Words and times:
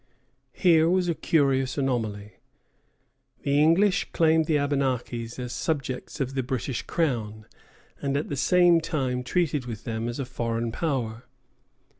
Here 0.55 0.89
was 0.89 1.07
a 1.07 1.13
curious 1.13 1.77
anomaly. 1.77 2.37
The 3.43 3.59
English 3.61 4.07
claimed 4.13 4.45
the 4.45 4.57
Abenakis 4.57 5.37
as 5.37 5.53
subjects 5.53 6.19
of 6.19 6.33
the 6.33 6.41
British 6.41 6.81
Crown, 6.81 7.45
and 8.01 8.17
at 8.17 8.27
the 8.27 8.35
same 8.35 8.79
time 8.81 9.21
treated 9.23 9.67
with 9.67 9.83
them 9.83 10.09
as 10.09 10.17
a 10.19 10.25
foreign 10.25 10.71
power. 10.71 11.25